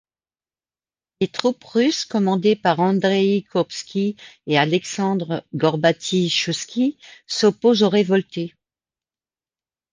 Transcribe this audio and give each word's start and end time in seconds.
Les 1.19 1.27
troupes 1.27 1.63
russes 1.63 2.05
commandées 2.05 2.55
par 2.55 2.79
Andreï 2.79 3.43
Kourbsky 3.43 4.15
et 4.47 4.57
Aleksandr 4.57 5.43
Gorbaty-Chouïski 5.53 6.97
s'opposent 7.27 7.83
aux 7.83 7.89
révoltés. 7.89 8.55